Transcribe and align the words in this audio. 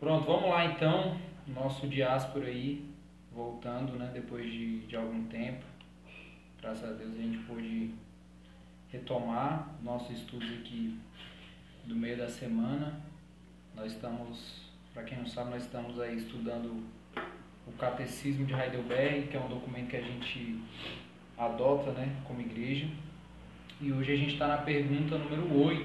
Pronto, 0.00 0.24
vamos 0.24 0.48
lá 0.48 0.64
então. 0.64 1.14
Nosso 1.46 1.86
diáspora 1.86 2.46
aí, 2.46 2.88
voltando, 3.30 3.98
né, 3.98 4.10
depois 4.14 4.50
de, 4.50 4.78
de 4.86 4.96
algum 4.96 5.24
tempo. 5.24 5.62
Graças 6.58 6.88
a 6.88 6.92
Deus 6.94 7.12
a 7.12 7.18
gente 7.18 7.36
pôde 7.40 7.90
retomar 8.90 9.68
nossos 9.82 10.16
estudos 10.16 10.50
aqui 10.54 10.98
do 11.84 11.94
meio 11.94 12.16
da 12.16 12.30
semana. 12.30 12.98
Nós 13.76 13.92
estamos, 13.92 14.72
para 14.94 15.02
quem 15.02 15.18
não 15.18 15.26
sabe, 15.26 15.50
nós 15.50 15.64
estamos 15.64 16.00
aí 16.00 16.16
estudando 16.16 16.82
o 17.66 17.72
Catecismo 17.72 18.46
de 18.46 18.54
Heidelberg, 18.54 19.28
que 19.28 19.36
é 19.36 19.40
um 19.40 19.48
documento 19.48 19.90
que 19.90 19.96
a 19.96 20.02
gente 20.02 20.62
adota 21.36 21.90
né, 21.90 22.16
como 22.24 22.40
igreja. 22.40 22.88
E 23.78 23.92
hoje 23.92 24.14
a 24.14 24.16
gente 24.16 24.32
está 24.32 24.48
na 24.48 24.58
pergunta 24.58 25.18
número 25.18 25.62
8 25.62 25.84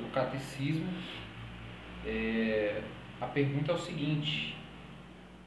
do 0.00 0.12
Catecismo. 0.12 0.86
É, 2.04 2.82
a 3.20 3.26
pergunta 3.26 3.72
é 3.72 3.74
o 3.74 3.78
seguinte: 3.78 4.56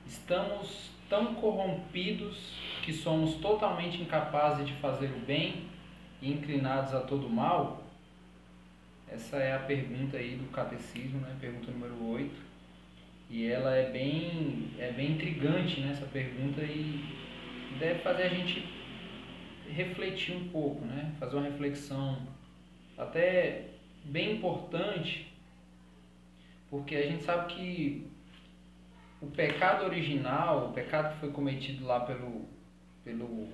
estamos 0.05 0.91
tão 1.09 1.35
corrompidos 1.35 2.57
que 2.83 2.93
somos 2.93 3.35
totalmente 3.35 4.01
incapazes 4.01 4.67
de 4.67 4.73
fazer 4.73 5.07
o 5.07 5.19
bem 5.25 5.67
e 6.21 6.31
inclinados 6.31 6.93
a 6.93 7.01
todo 7.01 7.29
mal? 7.29 7.83
Essa 9.07 9.37
é 9.37 9.53
a 9.53 9.59
pergunta 9.59 10.17
aí 10.17 10.35
do 10.35 10.49
catecismo, 10.51 11.19
né? 11.19 11.35
Pergunta 11.39 11.71
número 11.71 12.03
8. 12.13 12.31
E 13.29 13.47
ela 13.47 13.75
é 13.75 13.89
bem, 13.91 14.71
é 14.77 14.91
bem 14.91 15.13
intrigante 15.13 15.81
né? 15.81 15.91
essa 15.91 16.05
pergunta 16.05 16.61
e 16.61 17.03
deve 17.79 17.99
fazer 17.99 18.23
a 18.23 18.29
gente 18.29 18.67
refletir 19.69 20.35
um 20.35 20.49
pouco, 20.49 20.85
né? 20.85 21.13
Fazer 21.19 21.35
uma 21.35 21.45
reflexão 21.45 22.27
até 22.97 23.65
bem 24.05 24.33
importante, 24.33 25.32
porque 26.73 26.95
a 26.95 27.03
gente 27.03 27.23
sabe 27.23 27.53
que 27.53 28.07
o 29.21 29.27
pecado 29.27 29.85
original, 29.85 30.69
o 30.69 30.73
pecado 30.73 31.13
que 31.13 31.19
foi 31.19 31.29
cometido 31.29 31.85
lá 31.85 31.99
pelo, 31.99 32.47
pelo 33.05 33.47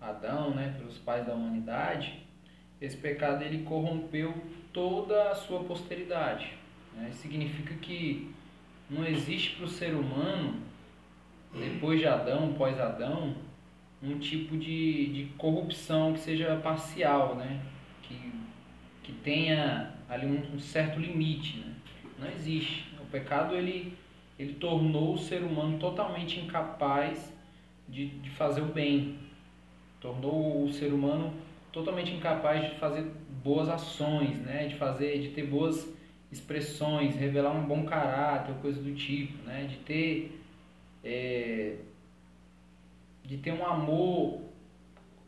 Adão, 0.00 0.54
né, 0.54 0.74
pelos 0.78 0.96
pais 0.96 1.26
da 1.26 1.34
humanidade, 1.34 2.26
esse 2.80 2.96
pecado 2.96 3.44
ele 3.44 3.62
corrompeu 3.64 4.34
toda 4.72 5.32
a 5.32 5.34
sua 5.34 5.62
posteridade. 5.64 6.54
Né? 6.94 7.10
Significa 7.12 7.74
que 7.74 8.32
não 8.88 9.04
existe 9.04 9.56
para 9.56 9.66
o 9.66 9.68
ser 9.68 9.94
humano, 9.94 10.62
depois 11.52 12.00
de 12.00 12.06
Adão, 12.06 12.54
pós-Adão, 12.54 13.34
um 14.02 14.18
tipo 14.18 14.56
de, 14.56 15.12
de 15.12 15.24
corrupção 15.36 16.14
que 16.14 16.20
seja 16.20 16.56
parcial, 16.56 17.34
né? 17.34 17.60
que, 18.00 18.32
que 19.02 19.12
tenha 19.12 19.92
ali 20.08 20.24
um, 20.24 20.54
um 20.54 20.58
certo 20.58 20.98
limite. 20.98 21.58
Né? 21.58 21.72
Não 22.22 22.30
existe. 22.30 22.86
O 23.00 23.06
pecado 23.06 23.54
ele, 23.54 23.96
ele 24.38 24.54
tornou 24.54 25.14
o 25.14 25.18
ser 25.18 25.42
humano 25.42 25.78
totalmente 25.78 26.38
incapaz 26.38 27.32
de, 27.88 28.06
de 28.06 28.30
fazer 28.30 28.60
o 28.60 28.66
bem, 28.66 29.18
tornou 30.00 30.64
o 30.64 30.72
ser 30.72 30.92
humano 30.92 31.34
totalmente 31.72 32.12
incapaz 32.12 32.70
de 32.70 32.76
fazer 32.76 33.10
boas 33.42 33.68
ações, 33.68 34.38
né? 34.38 34.68
de 34.68 34.76
fazer, 34.76 35.20
de 35.20 35.30
ter 35.30 35.46
boas 35.46 35.88
expressões, 36.30 37.16
revelar 37.16 37.50
um 37.50 37.66
bom 37.66 37.84
caráter, 37.84 38.54
coisa 38.62 38.80
do 38.80 38.94
tipo, 38.94 39.42
né? 39.44 39.64
de 39.64 39.76
ter 39.78 40.40
é, 41.04 41.76
de 43.24 43.38
ter 43.38 43.52
um 43.52 43.66
amor 43.66 44.40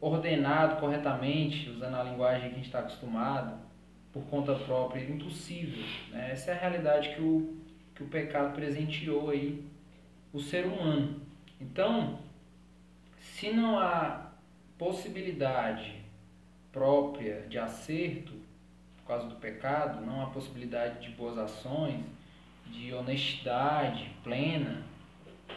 ordenado 0.00 0.80
corretamente, 0.80 1.70
usando 1.70 1.94
a 1.94 2.02
linguagem 2.02 2.48
que 2.48 2.54
a 2.54 2.56
gente 2.58 2.66
está 2.66 2.80
acostumado, 2.80 3.63
por 4.14 4.22
conta 4.26 4.54
própria, 4.54 5.02
impossível. 5.02 5.84
Né? 6.10 6.30
Essa 6.30 6.52
é 6.52 6.54
a 6.54 6.58
realidade 6.58 7.16
que 7.16 7.20
o, 7.20 7.58
que 7.96 8.04
o 8.04 8.06
pecado 8.06 8.54
presenteou 8.54 9.30
aí 9.30 9.66
o 10.32 10.38
ser 10.38 10.64
humano. 10.66 11.20
Então, 11.60 12.20
se 13.18 13.50
não 13.50 13.76
há 13.76 14.30
possibilidade 14.78 15.96
própria 16.70 17.44
de 17.48 17.58
acerto 17.58 18.32
por 18.98 19.08
causa 19.08 19.26
do 19.26 19.34
pecado, 19.34 20.00
não 20.06 20.22
há 20.22 20.26
possibilidade 20.26 21.02
de 21.02 21.10
boas 21.16 21.36
ações, 21.36 22.00
de 22.66 22.94
honestidade 22.94 24.12
plena, 24.22 24.82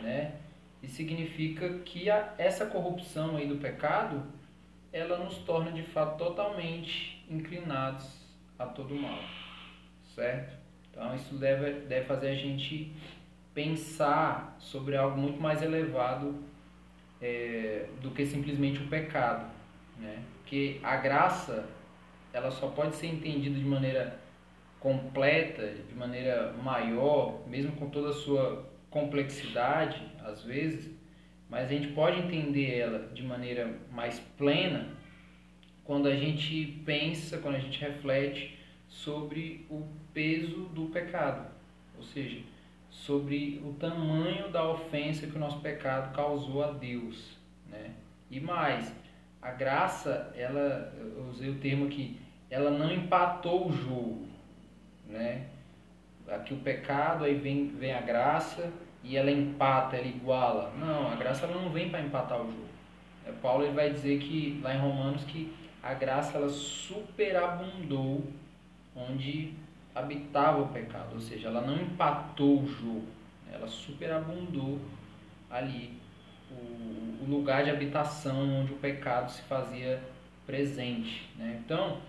né? 0.02 0.34
Isso 0.82 0.96
significa 0.96 1.80
que 1.80 2.10
a, 2.10 2.34
essa 2.38 2.66
corrupção 2.66 3.38
aí 3.38 3.48
do 3.48 3.58
pecado, 3.58 4.24
ela 4.92 5.18
nos 5.18 5.38
torna 5.40 5.72
de 5.72 5.84
fato 5.84 6.18
totalmente 6.18 7.24
inclinados 7.30 8.27
a 8.58 8.66
todo 8.66 8.96
mal, 8.96 9.20
certo? 10.16 10.58
Então 10.90 11.14
isso 11.16 11.36
deve, 11.36 11.82
deve 11.82 12.06
fazer 12.06 12.30
a 12.30 12.36
gente 12.36 12.92
pensar 13.54 14.56
sobre 14.60 14.96
algo 14.96 15.18
muito 15.18 15.40
mais 15.40 15.62
elevado 15.62 16.36
é, 17.22 17.88
do 18.02 18.12
que 18.12 18.26
simplesmente 18.26 18.82
o 18.82 18.88
pecado, 18.88 19.52
né? 20.00 20.24
Porque 20.38 20.80
a 20.84 20.96
graça, 20.98 21.68
ela 22.32 22.52
só 22.52 22.68
pode 22.70 22.96
ser 22.96 23.08
entendida 23.08 23.58
de 23.58 23.66
maneira 23.66 24.20
completa, 24.80 25.74
de 25.88 25.96
maneira 25.96 26.54
maior, 26.54 27.48
mesmo 27.48 27.74
com 27.74 27.90
toda 27.90 28.10
a 28.10 28.14
sua 28.14 28.66
complexidade, 28.90 30.02
às 30.24 30.44
vezes, 30.44 30.96
mas 31.50 31.66
a 31.66 31.74
gente 31.74 31.90
pode 31.90 32.20
entender 32.20 32.78
ela 32.78 33.08
de 33.14 33.24
maneira 33.24 33.80
mais 33.92 34.20
plena 34.38 34.90
quando 35.88 36.10
a 36.10 36.16
gente 36.16 36.84
pensa, 36.86 37.38
quando 37.38 37.56
a 37.56 37.60
gente 37.60 37.80
reflete 37.80 38.60
sobre 38.90 39.66
o 39.70 39.88
peso 40.14 40.66
do 40.74 40.88
pecado, 40.88 41.50
ou 41.98 42.04
seja, 42.04 42.42
sobre 42.90 43.62
o 43.66 43.72
tamanho 43.80 44.50
da 44.50 44.70
ofensa 44.70 45.26
que 45.26 45.38
o 45.38 45.40
nosso 45.40 45.62
pecado 45.62 46.14
causou 46.14 46.62
a 46.62 46.72
Deus, 46.72 47.38
né? 47.70 47.92
E 48.30 48.38
mais, 48.38 48.94
a 49.42 49.52
graça, 49.52 50.34
ela, 50.36 50.94
eu 51.00 51.30
usei 51.30 51.50
o 51.50 51.56
termo 51.56 51.86
aqui, 51.86 52.20
ela 52.50 52.70
não 52.70 52.92
empatou 52.92 53.70
o 53.70 53.72
jogo, 53.72 54.28
né? 55.08 55.48
Aqui 56.28 56.54
o 56.54 56.58
pecado, 56.58 57.24
aí 57.24 57.36
vem, 57.36 57.70
vem 57.70 57.94
a 57.94 58.02
graça 58.02 58.74
e 59.02 59.16
ela 59.16 59.32
empata, 59.32 59.96
ela 59.96 60.08
iguala. 60.08 60.74
Não, 60.78 61.10
a 61.10 61.16
graça 61.16 61.46
ela 61.46 61.62
não 61.62 61.70
vem 61.70 61.90
para 61.90 62.02
empatar 62.02 62.42
o 62.42 62.46
jogo. 62.46 62.68
É, 63.26 63.32
Paulo 63.42 63.64
ele 63.64 63.74
vai 63.74 63.90
dizer 63.90 64.20
que 64.20 64.60
lá 64.62 64.76
em 64.76 64.80
Romanos 64.80 65.24
que 65.24 65.56
a 65.88 65.94
graça 65.94 66.38
ela 66.38 66.50
superabundou 66.50 68.22
onde 68.94 69.54
habitava 69.96 70.62
o 70.62 70.68
pecado, 70.68 71.14
ou 71.14 71.20
seja, 71.22 71.48
ela 71.48 71.62
não 71.62 71.78
empatou 71.78 72.62
o 72.62 72.68
jogo, 72.68 73.06
ela 73.50 73.68
superabundou 73.68 74.80
ali 75.50 75.98
o, 76.52 77.24
o 77.24 77.26
lugar 77.30 77.64
de 77.64 77.70
habitação 77.70 78.60
onde 78.60 78.74
o 78.74 78.78
pecado 78.78 79.32
se 79.32 79.42
fazia 79.44 80.04
presente. 80.46 81.30
Né? 81.38 81.62
Então, 81.64 82.02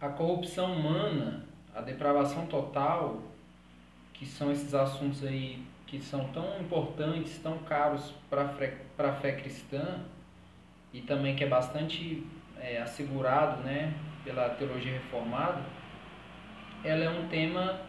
a 0.00 0.08
corrupção 0.08 0.72
humana, 0.72 1.44
a 1.74 1.82
depravação 1.82 2.46
total, 2.46 3.22
que 4.14 4.24
são 4.24 4.50
esses 4.50 4.74
assuntos 4.74 5.22
aí 5.22 5.62
que 5.86 6.00
são 6.00 6.28
tão 6.28 6.58
importantes, 6.60 7.38
tão 7.42 7.58
caros 7.58 8.14
para 8.30 8.44
a 8.98 9.12
fé 9.12 9.32
cristã 9.32 10.00
e 10.94 11.02
também 11.02 11.36
que 11.36 11.44
é 11.44 11.48
bastante 11.48 12.26
é, 12.64 12.80
assegurado 12.80 13.62
né, 13.62 13.92
pela 14.24 14.48
teologia 14.50 14.92
reformada, 14.94 15.62
ela 16.82 17.04
é 17.04 17.10
um 17.10 17.28
tema 17.28 17.80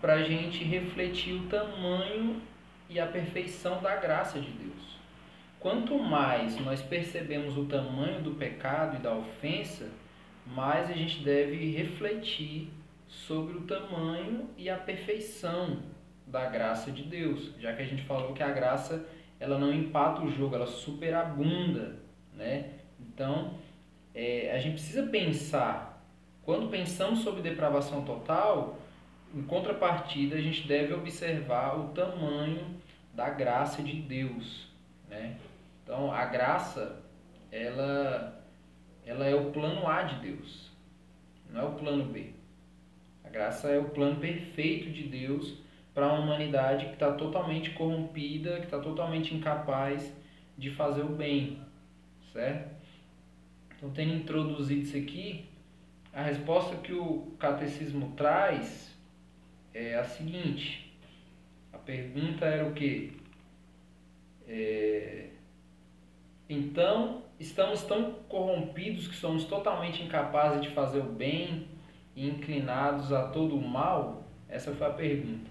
para 0.00 0.14
a 0.14 0.22
gente 0.22 0.64
refletir 0.64 1.34
o 1.34 1.46
tamanho 1.46 2.40
e 2.88 2.98
a 2.98 3.06
perfeição 3.06 3.80
da 3.82 3.96
graça 3.96 4.40
de 4.40 4.50
Deus. 4.50 4.98
Quanto 5.60 5.98
mais 5.98 6.58
nós 6.60 6.82
percebemos 6.82 7.56
o 7.56 7.66
tamanho 7.66 8.22
do 8.22 8.32
pecado 8.32 8.96
e 8.96 9.00
da 9.00 9.14
ofensa, 9.14 9.90
mais 10.46 10.90
a 10.90 10.92
gente 10.92 11.22
deve 11.22 11.74
refletir 11.74 12.70
sobre 13.06 13.56
o 13.56 13.62
tamanho 13.62 14.50
e 14.56 14.68
a 14.68 14.76
perfeição 14.76 15.82
da 16.26 16.46
graça 16.46 16.90
de 16.90 17.02
Deus, 17.02 17.52
já 17.58 17.72
que 17.72 17.82
a 17.82 17.86
gente 17.86 18.02
falou 18.02 18.32
que 18.32 18.42
a 18.42 18.50
graça 18.50 19.06
ela 19.40 19.58
não 19.58 19.72
empata 19.72 20.22
o 20.22 20.30
jogo, 20.30 20.54
ela 20.54 20.66
superabunda, 20.66 21.96
né? 22.34 22.70
Então, 23.00 23.54
é, 24.14 24.52
a 24.54 24.58
gente 24.58 24.74
precisa 24.74 25.02
pensar, 25.04 26.04
quando 26.42 26.70
pensamos 26.70 27.20
sobre 27.20 27.42
depravação 27.42 28.04
total, 28.04 28.78
em 29.34 29.42
contrapartida, 29.42 30.36
a 30.36 30.40
gente 30.40 30.68
deve 30.68 30.94
observar 30.94 31.76
o 31.76 31.88
tamanho 31.88 32.80
da 33.12 33.28
graça 33.30 33.82
de 33.82 33.94
Deus, 33.94 34.68
né? 35.08 35.36
Então, 35.82 36.12
a 36.12 36.24
graça, 36.26 37.02
ela, 37.50 38.40
ela 39.04 39.26
é 39.26 39.34
o 39.34 39.50
plano 39.50 39.86
A 39.86 40.02
de 40.02 40.20
Deus, 40.20 40.70
não 41.50 41.60
é 41.60 41.64
o 41.64 41.72
plano 41.72 42.04
B. 42.04 42.30
A 43.24 43.28
graça 43.28 43.68
é 43.68 43.78
o 43.78 43.90
plano 43.90 44.20
perfeito 44.20 44.90
de 44.90 45.04
Deus 45.04 45.58
para 45.92 46.06
uma 46.06 46.20
humanidade 46.20 46.86
que 46.86 46.94
está 46.94 47.12
totalmente 47.12 47.70
corrompida, 47.70 48.58
que 48.58 48.64
está 48.64 48.78
totalmente 48.78 49.34
incapaz 49.34 50.12
de 50.56 50.70
fazer 50.70 51.02
o 51.02 51.08
bem, 51.08 51.58
certo? 52.32 52.73
Então, 53.84 53.92
tendo 53.92 54.14
introduzido 54.14 54.80
isso 54.80 54.96
aqui, 54.96 55.44
a 56.10 56.22
resposta 56.22 56.74
que 56.76 56.94
o 56.94 57.34
catecismo 57.38 58.14
traz 58.16 58.96
é 59.74 59.96
a 59.96 60.04
seguinte: 60.04 60.90
pergunta 61.84 62.46
era 62.46 62.66
o 62.66 62.72
que? 62.72 63.12
É, 64.48 65.26
então, 66.48 67.24
estamos 67.38 67.82
tão 67.82 68.12
corrompidos 68.26 69.06
que 69.06 69.14
somos 69.16 69.44
totalmente 69.44 70.02
incapazes 70.02 70.62
de 70.62 70.70
fazer 70.70 71.00
o 71.00 71.12
bem 71.12 71.68
e 72.16 72.26
inclinados 72.26 73.12
a 73.12 73.28
todo 73.28 73.54
o 73.54 73.68
mal? 73.68 74.24
Essa 74.48 74.72
foi 74.72 74.86
a 74.86 74.90
pergunta. 74.90 75.50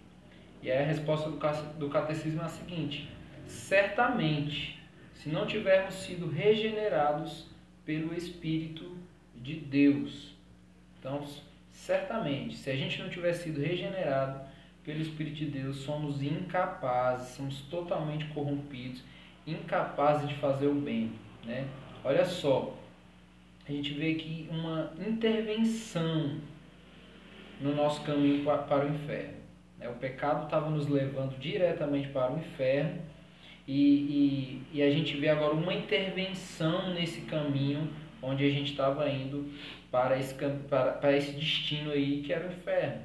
E 0.63 0.71
aí 0.71 0.81
a 0.81 0.87
resposta 0.87 1.29
do 1.77 1.87
catecismo 1.87 2.41
é 2.41 2.45
a 2.45 2.49
seguinte: 2.49 3.07
certamente, 3.45 4.81
se 5.13 5.29
não 5.29 5.45
tivermos 5.45 5.93
sido 5.93 6.27
regenerados 6.27 7.52
pelo 7.85 8.13
Espírito 8.13 8.97
de 9.35 9.55
Deus. 9.55 10.33
Então, 10.99 11.25
certamente, 11.71 12.55
se 12.55 12.69
a 12.69 12.75
gente 12.75 13.01
não 13.01 13.09
tiver 13.09 13.33
sido 13.33 13.59
regenerado 13.59 14.41
pelo 14.83 15.01
Espírito 15.01 15.37
de 15.37 15.45
Deus, 15.45 15.77
somos 15.77 16.21
incapazes, 16.21 17.35
somos 17.35 17.61
totalmente 17.63 18.25
corrompidos, 18.27 19.01
incapazes 19.45 20.27
de 20.29 20.35
fazer 20.35 20.67
o 20.67 20.75
bem. 20.75 21.11
Né? 21.45 21.67
Olha 22.03 22.25
só, 22.25 22.77
a 23.67 23.71
gente 23.71 23.93
vê 23.93 24.11
aqui 24.11 24.47
uma 24.51 24.91
intervenção 25.05 26.37
no 27.59 27.75
nosso 27.75 28.01
caminho 28.03 28.43
para 28.43 28.85
o 28.85 28.89
inferno. 28.89 29.37
Né? 29.77 29.89
O 29.89 29.95
pecado 29.95 30.45
estava 30.45 30.69
nos 30.69 30.87
levando 30.87 31.37
diretamente 31.39 32.09
para 32.09 32.33
o 32.33 32.39
inferno 32.39 33.01
e, 33.67 34.61
e, 34.73 34.77
e 34.77 34.81
a 34.81 34.91
gente 34.91 35.15
vê 35.17 35.29
agora 35.29 35.53
uma 35.53 35.73
intervenção 35.73 36.93
nesse 36.93 37.21
caminho 37.21 37.89
onde 38.21 38.45
a 38.45 38.49
gente 38.49 38.71
estava 38.71 39.09
indo 39.09 39.51
para 39.91 40.17
esse, 40.17 40.33
para, 40.33 40.93
para 40.93 41.15
esse 41.15 41.31
destino 41.33 41.91
aí 41.91 42.21
que 42.21 42.33
era 42.33 42.47
o 42.47 42.51
inferno. 42.51 43.03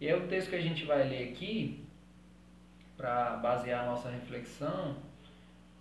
E 0.00 0.08
é 0.08 0.16
o 0.16 0.26
texto 0.26 0.50
que 0.50 0.56
a 0.56 0.60
gente 0.60 0.84
vai 0.84 1.08
ler 1.08 1.30
aqui, 1.30 1.84
para 2.96 3.36
basear 3.36 3.84
a 3.84 3.86
nossa 3.86 4.10
reflexão, 4.10 4.96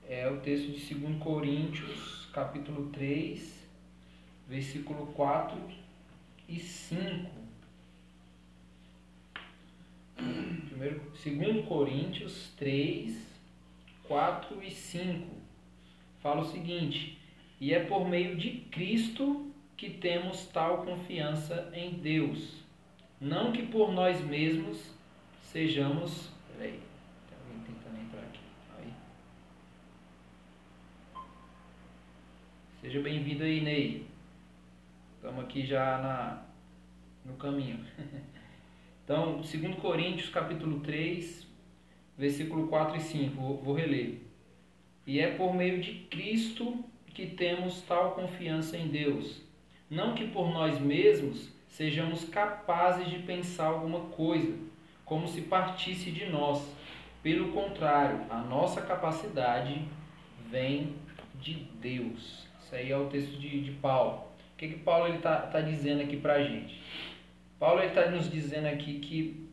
é 0.07 0.29
o 0.29 0.37
texto 0.37 0.71
de 0.71 0.95
2 0.95 1.21
Coríntios, 1.21 2.27
capítulo 2.33 2.89
3, 2.89 3.67
versículo 4.47 5.07
4 5.07 5.57
e 6.47 6.59
5. 6.59 7.31
Primeiro, 10.69 11.01
2 11.23 11.65
Coríntios 11.67 12.51
3, 12.57 13.32
4 14.13 14.63
e 14.63 14.69
5. 14.69 15.27
Fala 16.19 16.41
o 16.41 16.45
seguinte: 16.45 17.17
E 17.59 17.73
é 17.73 17.83
por 17.83 18.07
meio 18.07 18.35
de 18.35 18.51
Cristo 18.69 19.51
que 19.75 19.89
temos 19.89 20.45
tal 20.49 20.85
confiança 20.85 21.71
em 21.73 21.93
Deus. 21.93 22.63
Não 23.19 23.51
que 23.51 23.63
por 23.63 23.91
nós 23.91 24.21
mesmos 24.21 24.93
sejamos. 25.41 26.29
Peraí, 26.47 26.79
tem 27.27 27.37
alguém 27.39 27.63
tentando 27.65 27.99
entrar 27.99 28.21
aqui. 28.21 28.39
Aí. 28.77 28.93
Seja 32.81 33.01
bem-vindo 33.01 33.43
aí, 33.43 33.61
Ney. 33.61 34.05
Estamos 35.15 35.43
aqui 35.43 35.65
já 35.65 35.97
na, 35.97 36.45
no 37.25 37.35
caminho. 37.37 37.83
Então, 39.05 39.41
2 39.41 39.75
Coríntios 39.81 40.29
capítulo 40.29 40.79
3, 40.79 41.42
versículo 42.17 42.67
4 42.67 42.97
e 42.97 43.01
5, 43.01 43.35
vou, 43.35 43.57
vou 43.57 43.75
reler. 43.75 44.21
E 45.05 45.19
é 45.19 45.31
por 45.31 45.53
meio 45.53 45.81
de 45.81 45.93
Cristo 46.09 46.83
que 47.13 47.27
temos 47.27 47.81
tal 47.81 48.11
confiança 48.11 48.77
em 48.77 48.87
Deus. 48.87 49.41
Não 49.89 50.15
que 50.15 50.27
por 50.27 50.51
nós 50.51 50.79
mesmos 50.79 51.51
sejamos 51.67 52.23
capazes 52.25 53.09
de 53.09 53.19
pensar 53.19 53.65
alguma 53.65 54.01
coisa, 54.11 54.55
como 55.05 55.27
se 55.27 55.41
partisse 55.41 56.11
de 56.11 56.25
nós. 56.25 56.65
Pelo 57.21 57.51
contrário, 57.51 58.21
a 58.29 58.39
nossa 58.39 58.81
capacidade 58.81 59.81
vem 60.49 60.95
de 61.39 61.53
Deus. 61.81 62.47
Isso 62.61 62.75
aí 62.75 62.91
é 62.91 62.97
o 62.97 63.07
texto 63.07 63.39
de, 63.39 63.61
de 63.61 63.71
Paulo. 63.71 64.23
O 64.53 64.57
que, 64.57 64.69
que 64.69 64.79
Paulo 64.79 65.13
está 65.13 65.37
tá 65.37 65.61
dizendo 65.61 66.01
aqui 66.01 66.17
para 66.17 66.35
a 66.35 66.43
gente? 66.43 66.81
Paulo 67.59 67.81
está 67.81 68.09
nos 68.09 68.29
dizendo 68.29 68.67
aqui 68.67 68.99
que 68.99 69.47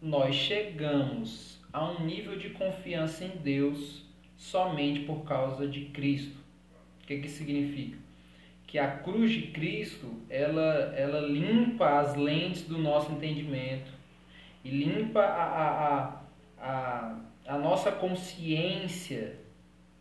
nós 0.00 0.34
chegamos 0.34 1.57
a 1.72 1.84
um 1.84 2.04
nível 2.04 2.38
de 2.38 2.50
confiança 2.50 3.24
em 3.24 3.36
Deus 3.36 4.04
somente 4.36 5.00
por 5.00 5.24
causa 5.24 5.66
de 5.66 5.86
Cristo. 5.86 6.38
O 7.02 7.06
que, 7.06 7.18
que 7.18 7.28
significa? 7.28 7.98
Que 8.66 8.78
a 8.78 8.98
cruz 8.98 9.30
de 9.30 9.48
Cristo 9.48 10.22
ela, 10.28 10.94
ela 10.96 11.20
limpa 11.20 12.00
as 12.00 12.14
lentes 12.14 12.62
do 12.62 12.78
nosso 12.78 13.12
entendimento 13.12 13.90
e 14.64 14.70
limpa 14.70 15.20
a, 15.20 15.44
a, 15.68 16.22
a, 16.58 17.18
a 17.46 17.58
nossa 17.58 17.90
consciência, 17.90 19.38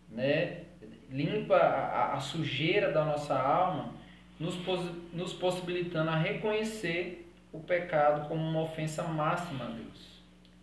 né? 0.09 0.63
limpa 1.09 1.55
a, 1.55 2.13
a 2.13 2.19
sujeira 2.19 2.91
da 2.91 3.05
nossa 3.05 3.37
alma, 3.37 3.93
nos, 4.39 4.55
nos 5.13 5.33
possibilitando 5.33 6.09
a 6.09 6.15
reconhecer 6.15 7.31
o 7.51 7.59
pecado 7.59 8.27
como 8.27 8.41
uma 8.41 8.61
ofensa 8.61 9.03
máxima 9.03 9.65
a 9.65 9.69
Deus. 9.69 10.16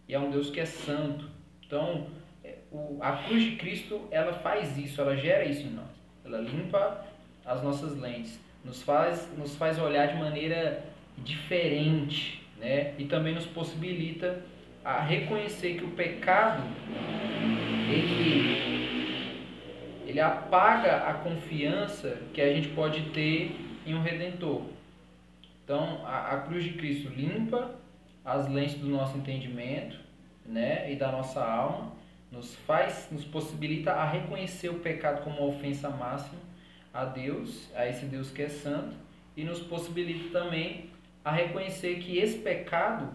E 0.09 0.15
é 0.15 0.19
um 0.19 0.31
Deus 0.31 0.51
que 0.51 0.61
é 0.61 0.65
santo. 0.65 1.29
Então, 1.67 2.07
é, 2.43 2.57
a 3.01 3.13
cruz 3.13 3.43
de 3.43 3.57
Cristo, 3.57 4.07
ela 4.11 4.33
faz 4.33 4.77
isso, 4.77 5.01
ela 5.01 5.17
gera 5.17 5.45
isso 5.45 5.67
em 5.67 5.71
nós. 5.71 5.89
Ela 6.25 6.39
limpa 6.39 7.05
as 7.45 7.63
nossas 7.63 7.99
lentes, 7.99 8.41
nos 8.65 8.83
faz, 8.83 9.29
nos 9.37 9.57
faz 9.57 9.79
olhar 9.79 10.09
de 10.09 10.17
maneira 10.17 10.85
diferente, 11.19 12.43
né? 12.59 12.95
E 12.99 13.05
também 13.05 13.35
nos 13.35 13.47
possibilita 13.47 14.43
a 14.85 15.01
reconhecer 15.01 15.79
que 15.79 15.85
o 15.85 15.91
pecado 15.93 16.63
ele 17.91 18.85
ele 20.07 20.21
apaga 20.21 21.09
a 21.09 21.15
confiança 21.15 22.19
que 22.33 22.41
a 22.41 22.53
gente 22.53 22.69
pode 22.69 23.01
ter 23.11 23.57
em 23.87 23.95
um 23.95 24.03
redentor. 24.03 24.63
Então, 25.65 26.03
a, 26.05 26.35
a 26.35 26.41
cruz 26.43 26.63
de 26.63 26.75
Cristo 26.75 27.09
limpa 27.09 27.75
as 28.25 28.49
lentes 28.49 28.77
do 28.77 28.89
nosso 28.89 29.19
entendimento, 29.19 29.99
né, 30.47 30.91
e 30.93 30.97
da 30.97 31.11
nossa 31.13 31.45
alma, 31.45 31.93
nos 32.31 32.55
faz, 32.55 33.09
nos 33.11 33.25
possibilita 33.25 33.93
a 33.93 34.05
reconhecer 34.05 34.69
o 34.69 34.81
pecado 34.81 35.23
como 35.23 35.39
uma 35.39 35.49
ofensa 35.49 35.89
máxima 35.89 36.41
a 36.93 37.05
Deus, 37.05 37.69
a 37.75 37.89
esse 37.89 38.07
Deus 38.07 38.31
que 38.31 38.43
é 38.43 38.49
santo, 38.49 38.95
e 39.37 39.45
nos 39.45 39.61
possibilita 39.61 40.39
também 40.39 40.91
a 41.25 41.31
reconhecer 41.31 41.99
que 41.99 42.19
esse 42.19 42.39
pecado 42.39 43.11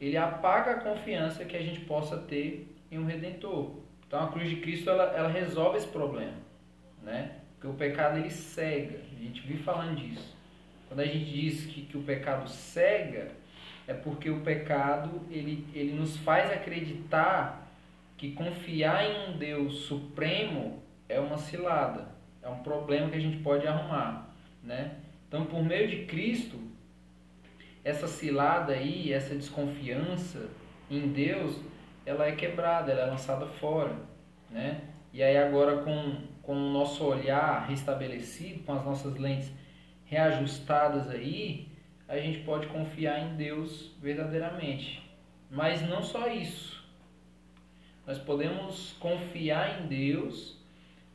ele 0.00 0.16
apaga 0.16 0.72
a 0.72 0.80
confiança 0.80 1.44
que 1.44 1.56
a 1.56 1.62
gente 1.62 1.80
possa 1.80 2.16
ter 2.18 2.74
em 2.90 2.98
um 2.98 3.06
redentor. 3.06 3.76
Então 4.06 4.22
a 4.22 4.28
cruz 4.28 4.48
de 4.48 4.56
Cristo 4.56 4.90
ela, 4.90 5.04
ela 5.04 5.28
resolve 5.28 5.78
esse 5.78 5.88
problema, 5.88 6.34
né? 7.02 7.32
Porque 7.54 7.66
o 7.66 7.72
pecado 7.72 8.18
ele 8.18 8.30
cega. 8.30 9.00
A 9.16 9.22
gente 9.22 9.40
vive 9.40 9.62
falando 9.62 9.96
disso. 9.96 10.36
Quando 10.86 11.00
a 11.00 11.04
gente 11.04 11.24
diz 11.24 11.66
que, 11.66 11.82
que 11.82 11.96
o 11.96 12.02
pecado 12.02 12.48
cega, 12.48 13.32
é 13.86 13.94
porque 13.94 14.30
o 14.30 14.40
pecado 14.40 15.22
ele, 15.30 15.66
ele 15.72 15.92
nos 15.92 16.16
faz 16.16 16.50
acreditar 16.52 17.68
que 18.16 18.32
confiar 18.32 19.04
em 19.04 19.30
um 19.30 19.38
Deus 19.38 19.80
supremo 19.80 20.82
é 21.08 21.20
uma 21.20 21.36
cilada, 21.36 22.08
é 22.42 22.48
um 22.48 22.58
problema 22.58 23.10
que 23.10 23.16
a 23.16 23.20
gente 23.20 23.38
pode 23.38 23.66
arrumar, 23.66 24.34
né? 24.62 24.96
Então, 25.28 25.44
por 25.44 25.62
meio 25.62 25.88
de 25.88 26.06
Cristo, 26.06 26.58
essa 27.84 28.08
cilada 28.08 28.72
aí, 28.72 29.12
essa 29.12 29.34
desconfiança 29.34 30.48
em 30.90 31.08
Deus, 31.08 31.60
ela 32.04 32.26
é 32.26 32.32
quebrada, 32.32 32.90
ela 32.90 33.02
é 33.02 33.06
lançada 33.06 33.46
fora, 33.46 33.94
né? 34.50 34.80
E 35.12 35.22
aí 35.22 35.36
agora 35.36 35.82
com, 35.82 36.16
com 36.42 36.54
o 36.54 36.72
nosso 36.72 37.04
olhar 37.04 37.66
restabelecido, 37.68 38.64
com 38.64 38.72
as 38.72 38.84
nossas 38.84 39.16
lentes 39.16 39.50
reajustadas 40.04 41.08
aí, 41.08 41.65
a 42.08 42.18
gente 42.18 42.40
pode 42.40 42.66
confiar 42.68 43.20
em 43.20 43.36
Deus 43.36 43.92
verdadeiramente. 44.00 45.02
Mas 45.50 45.82
não 45.82 46.02
só 46.02 46.28
isso. 46.28 46.84
Nós 48.06 48.18
podemos 48.18 48.94
confiar 49.00 49.80
em 49.80 49.86
Deus 49.86 50.56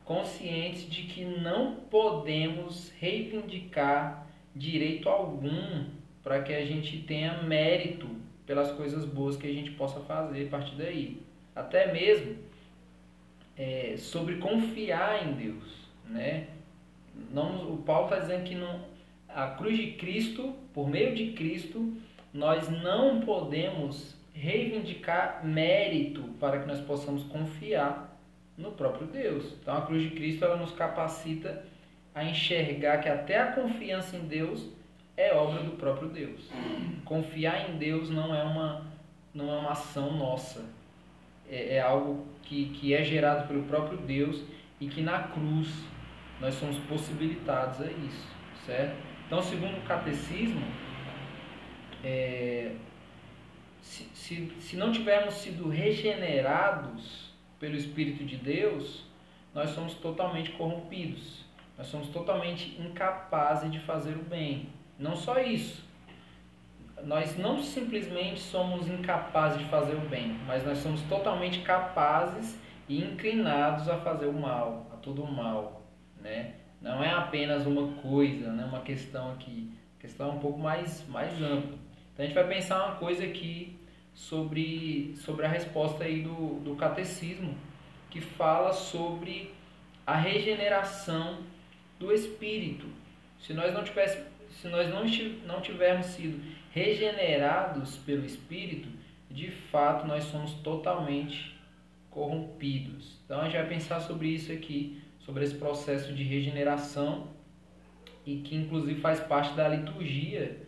conscientes 0.04 0.88
de 0.90 1.04
que 1.04 1.24
não 1.24 1.76
podemos 1.76 2.92
reivindicar 2.98 4.26
direito 4.54 5.08
algum 5.08 5.86
para 6.22 6.42
que 6.42 6.52
a 6.52 6.64
gente 6.64 6.98
tenha 6.98 7.42
mérito 7.42 8.08
pelas 8.46 8.70
coisas 8.72 9.04
boas 9.04 9.36
que 9.36 9.46
a 9.46 9.52
gente 9.52 9.70
possa 9.72 10.00
fazer 10.00 10.46
a 10.46 10.50
partir 10.50 10.74
daí. 10.74 11.22
Até 11.54 11.92
mesmo 11.92 12.36
é, 13.56 13.94
sobre 13.96 14.36
confiar 14.36 15.26
em 15.26 15.32
Deus, 15.34 15.88
né? 16.06 16.48
não, 17.30 17.72
o 17.72 17.78
Paulo 17.78 18.04
está 18.04 18.18
dizendo 18.18 18.44
que 18.44 18.54
não, 18.54 18.80
a 19.28 19.48
cruz 19.48 19.76
de 19.76 19.92
Cristo, 19.92 20.54
por 20.74 20.88
meio 20.88 21.14
de 21.14 21.32
Cristo, 21.32 21.96
nós 22.32 22.68
não 22.68 23.20
podemos 23.20 24.14
reivindicar 24.34 25.44
mérito 25.44 26.22
para 26.40 26.60
que 26.60 26.66
nós 26.66 26.80
possamos 26.80 27.22
confiar 27.24 28.18
no 28.56 28.72
próprio 28.72 29.06
Deus. 29.06 29.54
Então 29.60 29.76
a 29.76 29.82
cruz 29.82 30.02
de 30.02 30.10
Cristo 30.10 30.44
ela 30.44 30.56
nos 30.56 30.72
capacita 30.72 31.64
a 32.14 32.24
enxergar 32.24 32.98
que 32.98 33.08
até 33.08 33.38
a 33.38 33.52
confiança 33.52 34.16
em 34.16 34.26
Deus 34.26 34.68
é 35.16 35.34
obra 35.34 35.62
do 35.62 35.72
próprio 35.72 36.08
Deus. 36.08 36.48
Confiar 37.04 37.70
em 37.70 37.76
Deus 37.76 38.10
não 38.10 38.34
é 38.34 38.42
uma 38.42 38.92
não 39.34 39.50
é 39.50 39.58
uma 39.58 39.70
ação 39.72 40.12
nossa, 40.14 40.62
é, 41.48 41.76
é 41.76 41.80
algo 41.80 42.26
que, 42.42 42.66
que 42.70 42.92
é 42.92 43.02
gerado 43.02 43.48
pelo 43.48 43.62
próprio 43.62 43.96
Deus 43.96 44.42
e 44.78 44.86
que 44.86 45.00
na 45.00 45.22
cruz 45.22 45.68
nós 46.38 46.54
somos 46.54 46.76
possibilitados 46.80 47.80
a 47.80 47.86
isso, 47.86 48.28
certo? 48.66 49.11
Então, 49.32 49.42
segundo 49.42 49.78
o 49.78 49.82
catecismo, 49.84 50.60
é, 52.04 52.72
se, 53.80 54.04
se, 54.12 54.52
se 54.60 54.76
não 54.76 54.92
tivermos 54.92 55.36
sido 55.36 55.70
regenerados 55.70 57.32
pelo 57.58 57.74
Espírito 57.74 58.26
de 58.26 58.36
Deus, 58.36 59.06
nós 59.54 59.70
somos 59.70 59.94
totalmente 59.94 60.50
corrompidos. 60.50 61.46
Nós 61.78 61.86
somos 61.86 62.08
totalmente 62.08 62.78
incapazes 62.78 63.72
de 63.72 63.80
fazer 63.80 64.18
o 64.18 64.22
bem. 64.22 64.68
Não 64.98 65.16
só 65.16 65.38
isso. 65.38 65.82
Nós 67.02 67.38
não 67.38 67.62
simplesmente 67.62 68.38
somos 68.38 68.86
incapazes 68.86 69.60
de 69.60 69.64
fazer 69.64 69.94
o 69.94 70.08
bem, 70.10 70.38
mas 70.46 70.62
nós 70.62 70.76
somos 70.76 71.00
totalmente 71.04 71.60
capazes 71.60 72.60
e 72.86 73.02
inclinados 73.02 73.88
a 73.88 73.96
fazer 73.96 74.26
o 74.26 74.34
mal, 74.34 74.90
a 74.92 74.96
todo 74.96 75.24
o 75.24 75.32
mal, 75.32 75.80
né? 76.20 76.56
Não 76.82 77.02
é 77.02 77.10
apenas 77.12 77.64
uma 77.66 77.92
coisa, 78.02 78.50
né? 78.52 78.64
Uma 78.64 78.80
questão 78.80 79.32
aqui, 79.32 79.70
a 79.98 80.02
questão 80.02 80.30
é 80.30 80.32
um 80.32 80.38
pouco 80.38 80.58
mais 80.58 81.06
mais 81.08 81.32
ampla. 81.40 81.78
Então 82.12 82.24
a 82.24 82.26
gente 82.26 82.34
vai 82.34 82.48
pensar 82.48 82.84
uma 82.86 82.96
coisa 82.96 83.24
aqui 83.24 83.78
sobre 84.12 85.14
sobre 85.16 85.46
a 85.46 85.48
resposta 85.48 86.04
aí 86.04 86.22
do, 86.22 86.60
do 86.60 86.74
catecismo 86.74 87.56
que 88.10 88.20
fala 88.20 88.72
sobre 88.72 89.54
a 90.06 90.16
regeneração 90.16 91.38
do 91.98 92.12
espírito. 92.12 92.86
Se 93.40 93.54
nós 93.54 93.72
não 93.72 93.82
tivéssemos, 93.82 94.28
se 94.60 94.68
nós 94.68 94.88
não, 94.90 95.04
não 95.46 95.60
tivermos 95.60 96.06
sido 96.06 96.42
regenerados 96.72 97.96
pelo 97.98 98.24
espírito, 98.24 98.88
de 99.30 99.50
fato 99.50 100.06
nós 100.06 100.24
somos 100.24 100.52
totalmente 100.54 101.58
corrompidos. 102.10 103.18
Então 103.24 103.40
a 103.40 103.44
gente 103.44 103.56
vai 103.56 103.66
pensar 103.66 104.00
sobre 104.00 104.28
isso 104.28 104.52
aqui, 104.52 105.01
sobre 105.24 105.44
esse 105.44 105.54
processo 105.54 106.12
de 106.12 106.22
regeneração 106.22 107.28
e 108.26 108.36
que 108.36 108.54
inclusive 108.54 109.00
faz 109.00 109.20
parte 109.20 109.54
da 109.54 109.68
liturgia 109.68 110.66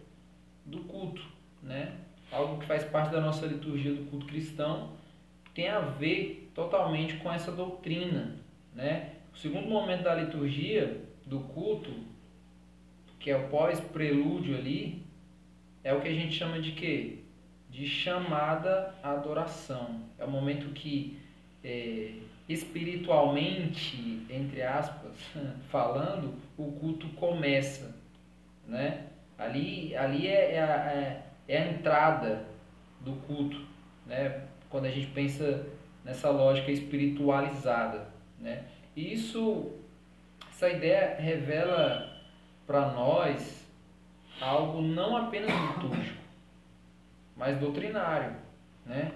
do 0.65 0.81
culto, 0.81 1.23
né? 1.63 1.93
Algo 2.33 2.59
que 2.59 2.67
faz 2.67 2.85
parte 2.85 3.13
da 3.13 3.21
nossa 3.21 3.47
liturgia 3.47 3.93
do 3.93 4.11
culto 4.11 4.27
cristão 4.27 4.93
tem 5.55 5.69
a 5.69 5.81
ver 5.81 6.51
totalmente 6.55 7.17
com 7.19 7.33
essa 7.33 7.53
doutrina, 7.53 8.37
né? 8.75 9.13
O 9.33 9.37
segundo 9.37 9.69
momento 9.69 10.03
da 10.03 10.15
liturgia 10.15 11.05
do 11.27 11.41
culto, 11.41 11.93
que 13.19 13.31
é 13.31 13.37
o 13.37 13.49
pós-prelúdio 13.49 14.57
ali, 14.57 15.05
é 15.83 15.93
o 15.93 16.01
que 16.01 16.09
a 16.09 16.15
gente 16.15 16.35
chama 16.35 16.61
de 16.61 16.73
quê? 16.73 17.19
De 17.71 17.87
chamada 17.87 18.95
adoração. 19.03 20.03
É 20.19 20.25
o 20.25 20.31
momento 20.31 20.73
que 20.73 21.19
é, 21.65 22.11
espiritualmente, 22.49 24.27
entre 24.29 24.63
aspas, 24.63 25.13
falando, 25.71 26.35
o 26.57 26.71
culto 26.73 27.09
começa, 27.11 27.97
né? 28.67 29.07
Ali, 29.39 29.97
ali 29.97 30.29
é, 30.29 30.55
é, 30.55 30.63
a, 30.63 30.93
é, 30.93 31.23
é 31.49 31.59
a 31.59 31.71
entrada 31.73 32.45
do 33.01 33.13
culto, 33.27 33.61
né? 34.07 34.43
Quando 34.69 34.85
a 34.85 34.91
gente 34.91 35.07
pensa 35.09 35.67
nessa 36.05 36.31
lógica 36.31 36.71
espiritualizada, 36.71 38.09
né? 38.39 38.65
E 38.95 39.15
isso, 39.15 39.73
essa 40.51 40.69
ideia 40.69 41.17
revela 41.19 42.15
para 42.67 42.93
nós 42.93 43.65
algo 44.41 44.83
não 44.83 45.17
apenas 45.17 45.51
litúrgico, 45.51 46.23
mas 47.37 47.59
doutrinário, 47.59 48.37
né? 48.85 49.13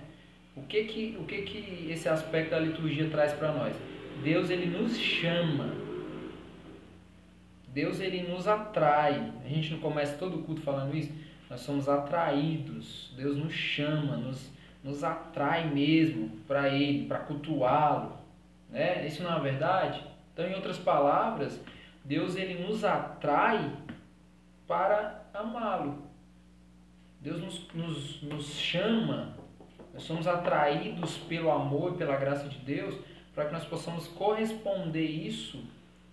O 0.58 0.66
que 0.66 0.84
que, 0.84 1.16
o 1.18 1.24
que 1.24 1.42
que 1.42 1.90
esse 1.90 2.08
aspecto 2.08 2.50
da 2.50 2.58
liturgia 2.58 3.08
traz 3.08 3.32
para 3.32 3.52
nós? 3.52 3.76
Deus 4.22 4.50
ele 4.50 4.66
nos 4.66 4.98
chama. 4.98 5.72
Deus 7.68 8.00
ele 8.00 8.22
nos 8.22 8.48
atrai. 8.48 9.32
A 9.44 9.48
gente 9.48 9.72
não 9.72 9.78
começa 9.78 10.18
todo 10.18 10.40
o 10.40 10.42
culto 10.42 10.60
falando 10.60 10.96
isso. 10.96 11.12
Nós 11.48 11.60
somos 11.60 11.88
atraídos. 11.88 13.14
Deus 13.16 13.36
nos 13.36 13.52
chama, 13.52 14.16
nos, 14.16 14.50
nos 14.82 15.04
atrai 15.04 15.70
mesmo 15.70 16.30
para 16.46 16.68
Ele, 16.68 17.06
para 17.06 17.20
cultuá-lo. 17.20 18.18
Né? 18.68 19.06
Isso 19.06 19.22
não 19.22 19.36
é 19.36 19.40
verdade? 19.40 20.02
Então, 20.32 20.46
em 20.46 20.54
outras 20.54 20.78
palavras, 20.78 21.62
Deus 22.04 22.36
ele 22.36 22.66
nos 22.66 22.84
atrai 22.84 23.72
para 24.66 25.24
amá-lo. 25.32 26.02
Deus 27.20 27.40
nos, 27.40 27.74
nos, 27.74 28.22
nos 28.22 28.50
chama 28.54 29.37
nós 29.98 30.04
somos 30.04 30.28
atraídos 30.28 31.16
pelo 31.28 31.50
amor 31.50 31.94
pela 31.94 32.16
graça 32.16 32.48
de 32.48 32.56
Deus 32.58 32.94
para 33.34 33.46
que 33.46 33.52
nós 33.52 33.64
possamos 33.64 34.06
corresponder 34.06 35.04
isso 35.04 35.64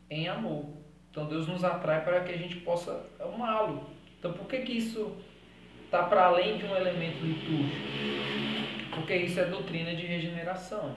em 0.10 0.28
amor. 0.28 0.66
Então 1.12 1.28
Deus 1.28 1.48
nos 1.48 1.64
atrai 1.64 2.04
para 2.04 2.22
que 2.22 2.32
a 2.32 2.38
gente 2.38 2.56
possa 2.62 3.06
amá-lo. 3.20 3.88
Então 4.18 4.34
por 4.34 4.48
que, 4.48 4.58
que 4.62 4.72
isso 4.72 5.16
está 5.84 6.02
para 6.02 6.26
além 6.26 6.58
de 6.58 6.66
um 6.66 6.76
elemento 6.76 7.24
litúrgico? 7.24 8.96
Porque 8.96 9.18
isso 9.18 9.40
é 9.40 9.46
doutrina 9.46 9.94
de 9.96 10.04
regeneração. 10.04 10.96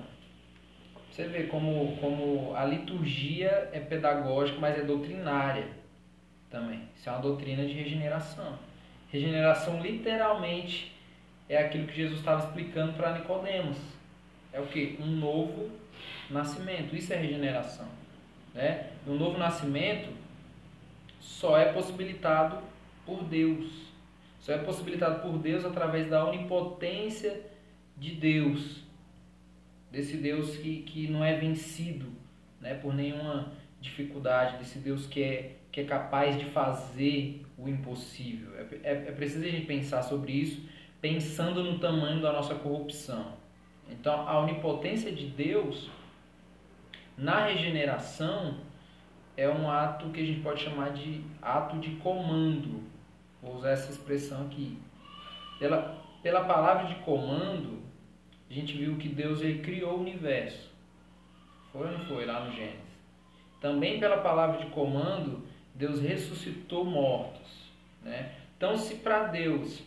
Você 1.10 1.24
vê 1.24 1.42
como, 1.42 1.94
como 1.98 2.54
a 2.56 2.64
liturgia 2.64 3.68
é 3.70 3.80
pedagógica, 3.80 4.58
mas 4.58 4.78
é 4.78 4.82
doutrinária 4.82 5.68
também. 6.48 6.88
Isso 6.96 7.06
é 7.06 7.12
uma 7.12 7.20
doutrina 7.20 7.66
de 7.66 7.74
regeneração. 7.74 8.58
Regeneração 9.10 9.78
literalmente 9.78 10.97
é 11.48 11.58
aquilo 11.58 11.86
que 11.86 11.96
Jesus 11.96 12.18
estava 12.18 12.46
explicando 12.46 12.92
para 12.92 13.18
Nicodemos. 13.18 13.78
É 14.52 14.60
o 14.60 14.66
que? 14.66 14.98
Um 15.00 15.06
novo 15.06 15.70
nascimento. 16.28 16.94
Isso 16.94 17.12
é 17.12 17.16
regeneração. 17.16 17.88
Né? 18.54 18.90
Um 19.06 19.14
novo 19.14 19.38
nascimento 19.38 20.10
só 21.20 21.56
é 21.56 21.72
possibilitado 21.72 22.58
por 23.06 23.24
Deus. 23.24 23.88
Só 24.40 24.52
é 24.52 24.58
possibilitado 24.58 25.22
por 25.22 25.38
Deus 25.38 25.64
através 25.64 26.08
da 26.08 26.24
onipotência 26.24 27.40
de 27.96 28.14
Deus. 28.14 28.82
Desse 29.90 30.18
Deus 30.18 30.56
que, 30.56 30.82
que 30.82 31.08
não 31.08 31.24
é 31.24 31.34
vencido 31.36 32.12
né, 32.60 32.74
por 32.74 32.94
nenhuma 32.94 33.52
dificuldade, 33.80 34.58
desse 34.58 34.78
Deus 34.78 35.06
que 35.06 35.22
é, 35.22 35.56
que 35.72 35.80
é 35.80 35.84
capaz 35.84 36.38
de 36.38 36.44
fazer 36.46 37.42
o 37.56 37.68
impossível. 37.68 38.54
É, 38.56 38.66
é, 38.82 38.92
é 39.08 39.12
preciso 39.12 39.44
a 39.44 39.48
gente 39.48 39.66
pensar 39.66 40.02
sobre 40.02 40.32
isso 40.32 40.62
pensando 41.00 41.62
no 41.62 41.78
tamanho 41.78 42.20
da 42.20 42.32
nossa 42.32 42.54
corrupção. 42.54 43.32
Então, 43.90 44.28
a 44.28 44.38
onipotência 44.40 45.12
de 45.12 45.26
Deus 45.26 45.90
na 47.16 47.46
regeneração 47.46 48.58
é 49.36 49.48
um 49.48 49.70
ato 49.70 50.10
que 50.10 50.20
a 50.20 50.24
gente 50.24 50.40
pode 50.40 50.62
chamar 50.62 50.90
de 50.90 51.22
ato 51.40 51.78
de 51.78 51.90
comando. 51.96 52.82
Vou 53.42 53.56
usar 53.56 53.70
essa 53.70 53.90
expressão 53.90 54.46
aqui. 54.46 54.78
Pela, 55.58 55.96
pela 56.22 56.44
palavra 56.44 56.86
de 56.86 56.96
comando, 56.96 57.82
a 58.50 58.52
gente 58.52 58.76
viu 58.76 58.96
que 58.96 59.08
Deus 59.08 59.40
ele 59.40 59.60
criou 59.60 59.96
o 59.96 60.00
universo. 60.00 60.70
Foi 61.72 61.86
ou 61.86 61.92
não 61.92 62.04
foi 62.06 62.26
lá 62.26 62.44
no 62.44 62.52
Gênesis? 62.52 62.88
Também 63.60 63.98
pela 64.00 64.18
palavra 64.18 64.58
de 64.58 64.66
comando, 64.70 65.46
Deus 65.74 66.00
ressuscitou 66.00 66.84
mortos. 66.84 67.68
Né? 68.02 68.32
Então, 68.56 68.76
se 68.76 68.96
para 68.96 69.28
Deus 69.28 69.82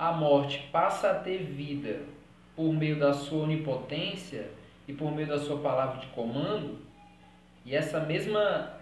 a 0.00 0.12
morte 0.12 0.66
passa 0.72 1.10
a 1.10 1.14
ter 1.14 1.42
vida 1.42 2.00
por 2.56 2.72
meio 2.72 2.98
da 2.98 3.12
sua 3.12 3.42
onipotência 3.42 4.50
e 4.88 4.94
por 4.94 5.12
meio 5.12 5.28
da 5.28 5.38
sua 5.38 5.58
palavra 5.58 6.00
de 6.00 6.06
comando, 6.06 6.78
e 7.66 7.76
essa 7.76 8.00
mesma 8.00 8.76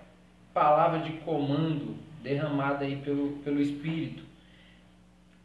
palavra 0.54 1.00
de 1.00 1.14
comando 1.18 1.96
derramada 2.22 2.84
aí 2.84 2.94
pelo, 3.02 3.32
pelo 3.38 3.60
Espírito, 3.60 4.22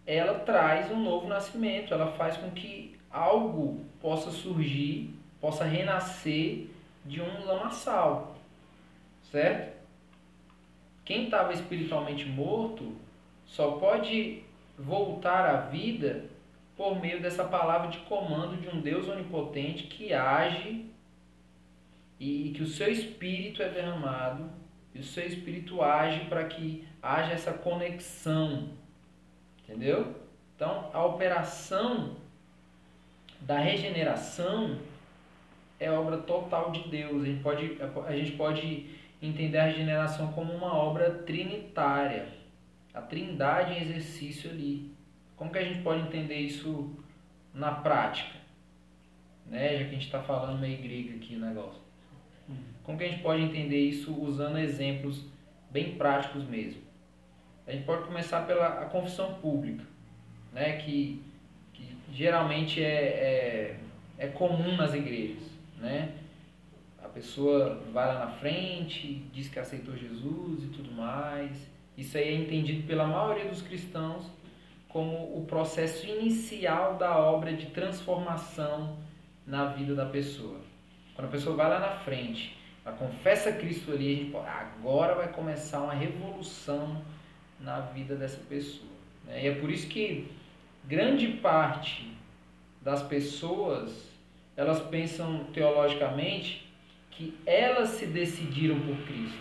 ela 0.06 0.36
traz 0.36 0.92
um 0.92 1.00
novo 1.02 1.28
nascimento, 1.28 1.92
ela 1.92 2.12
faz 2.12 2.38
com 2.38 2.52
que 2.52 2.96
algo 3.10 3.84
possa 4.00 4.30
surgir, 4.30 5.10
possa 5.42 5.66
renascer 5.66 6.68
de 7.04 7.20
um 7.20 7.46
lamaçal, 7.46 8.36
certo? 9.32 9.74
Quem 11.04 11.26
estava 11.26 11.52
espiritualmente 11.52 12.26
morto 12.26 12.96
só 13.48 13.72
pode 13.72 14.44
voltar 14.78 15.46
à 15.46 15.58
vida 15.58 16.26
por 16.76 17.00
meio 17.00 17.22
dessa 17.22 17.44
palavra 17.44 17.90
de 17.90 18.00
comando 18.00 18.60
de 18.60 18.68
um 18.68 18.82
Deus 18.82 19.08
onipotente 19.08 19.84
que 19.84 20.14
age 20.14 20.86
e 22.20 22.52
que 22.56 22.64
o 22.64 22.68
seu 22.68 22.92
espírito 22.92 23.62
é 23.62 23.70
derramado 23.70 24.50
e 24.94 25.00
o 25.00 25.04
seu 25.04 25.26
espírito 25.26 25.82
age 25.82 26.26
para 26.26 26.46
que 26.46 26.88
haja 27.02 27.34
essa 27.34 27.54
conexão. 27.54 28.70
Entendeu? 29.64 30.16
Então, 30.56 30.90
a 30.94 31.06
operação 31.06 32.16
da 33.42 33.58
regeneração 33.58 34.78
é 35.80 35.92
obra 35.92 36.18
total 36.18 36.72
de 36.72 36.88
Deus. 36.90 37.24
A 37.24 37.26
gente 37.26 37.44
pode, 37.44 37.78
a 38.08 38.16
gente 38.16 38.32
pode 38.34 38.90
entender 39.22 39.58
a 39.58 39.66
regeneração 39.66 40.32
como 40.34 40.54
uma 40.54 40.74
obra 40.74 41.12
trinitária 41.26 42.43
a 42.94 43.02
trindade 43.02 43.74
em 43.74 43.82
exercício 43.82 44.50
ali. 44.50 44.92
Como 45.36 45.52
que 45.52 45.58
a 45.58 45.64
gente 45.64 45.82
pode 45.82 46.02
entender 46.02 46.38
isso 46.38 46.96
na 47.54 47.72
prática? 47.72 48.44
né? 49.46 49.78
Já 49.78 49.80
que 49.80 49.90
a 49.90 49.94
gente 49.94 50.06
está 50.06 50.22
falando 50.22 50.60
meio 50.60 50.82
grego 50.82 51.16
aqui 51.18 51.36
o 51.36 51.40
negócio. 51.40 51.82
Como 52.84 52.98
que 52.98 53.06
a 53.06 53.10
gente 53.10 53.22
pode 53.22 53.42
entender 53.42 53.80
isso 53.80 54.14
usando 54.14 54.58
exemplos 54.58 55.24
bem 55.72 55.96
práticos 55.96 56.44
mesmo? 56.44 56.82
A 57.66 57.72
gente 57.72 57.86
pode 57.86 58.04
começar 58.04 58.46
pela 58.46 58.86
confissão 58.88 59.36
pública, 59.36 59.86
né? 60.52 60.78
Que, 60.78 61.22
que 61.74 61.96
geralmente 62.12 62.84
é, 62.84 62.90
é, 62.90 63.80
é 64.18 64.28
comum 64.28 64.76
nas 64.76 64.94
igrejas, 64.94 65.44
né? 65.80 66.14
A 67.02 67.08
pessoa 67.08 67.82
vai 67.94 68.08
lá 68.08 68.26
na 68.26 68.32
frente, 68.32 69.24
diz 69.32 69.48
que 69.48 69.60
aceitou 69.60 69.96
Jesus 69.96 70.64
e 70.64 70.68
tudo 70.68 70.92
mais. 70.92 71.72
Isso 71.98 72.18
aí 72.18 72.30
é 72.30 72.34
entendido 72.34 72.88
pela 72.88 73.06
maioria 73.06 73.46
dos 73.46 73.62
cristãos 73.62 74.26
como 74.94 75.38
o 75.38 75.46
processo 75.48 76.06
inicial 76.06 76.96
da 76.98 77.18
obra 77.18 77.54
de 77.54 77.68
transformação 77.68 78.98
na 79.46 79.66
vida 79.66 79.96
da 79.96 80.06
pessoa. 80.06 80.60
Quando 81.16 81.28
a 81.28 81.32
pessoa 81.32 81.56
vai 81.56 81.70
lá 81.70 81.80
na 81.80 81.92
frente, 81.92 82.56
ela 82.86 82.96
confessa 82.96 83.52
Cristo 83.52 83.92
ali, 83.92 84.14
a 84.14 84.16
gente 84.16 84.32
pode, 84.32 84.48
agora 84.48 85.16
vai 85.16 85.28
começar 85.30 85.82
uma 85.82 85.94
revolução 85.94 87.02
na 87.60 87.80
vida 87.80 88.16
dessa 88.16 88.38
pessoa. 88.48 88.92
Né? 89.26 89.46
E 89.46 89.48
é 89.48 89.56
por 89.56 89.72
isso 89.72 89.88
que 89.88 90.32
grande 90.84 91.28
parte 91.28 92.12
das 92.82 93.02
pessoas 93.02 94.12
elas 94.56 94.80
pensam 94.80 95.46
teologicamente 95.46 96.68
que 97.10 97.36
elas 97.46 97.90
se 97.90 98.06
decidiram 98.06 98.80
por 98.80 98.96
Cristo, 99.06 99.40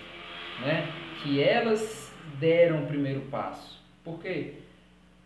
né? 0.61 0.91
que 1.23 1.43
elas 1.43 2.02
deram 2.39 2.85
o 2.85 2.87
primeiro 2.87 3.23
passo. 3.23 3.81
Por 4.05 4.19
quê? 4.21 4.55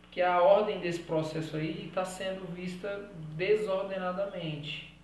Porque 0.02 0.20
a 0.20 0.40
ordem 0.40 0.80
desse 0.80 1.00
processo 1.00 1.56
aí 1.56 1.86
está 1.88 2.04
sendo 2.04 2.46
vista 2.54 3.10
desordenadamente. 3.36 4.94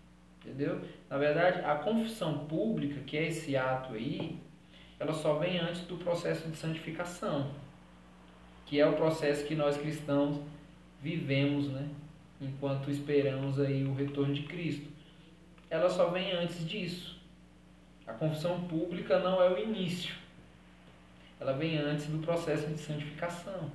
Entendeu? 0.40 0.80
Na 1.08 1.18
verdade, 1.18 1.60
a 1.64 1.76
confissão 1.76 2.46
pública, 2.46 3.00
que 3.06 3.16
é 3.16 3.28
esse 3.28 3.56
ato 3.56 3.94
aí, 3.94 4.38
ela 4.98 5.12
só 5.12 5.34
vem 5.34 5.58
antes 5.58 5.82
do 5.82 5.96
processo 5.96 6.48
de 6.48 6.56
santificação, 6.56 7.50
que 8.66 8.80
é 8.80 8.86
o 8.86 8.94
processo 8.94 9.44
que 9.46 9.54
nós 9.54 9.76
cristãos 9.76 10.40
vivemos, 11.00 11.68
né? 11.68 11.88
Enquanto 12.40 12.90
esperamos 12.90 13.60
aí 13.60 13.84
o 13.84 13.94
retorno 13.94 14.34
de 14.34 14.42
Cristo. 14.44 14.88
Ela 15.68 15.88
só 15.88 16.08
vem 16.08 16.32
antes 16.32 16.66
disso. 16.66 17.20
A 18.06 18.12
confissão 18.12 18.62
pública 18.62 19.18
não 19.18 19.42
é 19.42 19.50
o 19.50 19.58
início. 19.58 20.21
Ela 21.42 21.54
vem 21.54 21.76
antes 21.76 22.06
do 22.06 22.18
processo 22.18 22.68
de 22.68 22.78
santificação. 22.78 23.72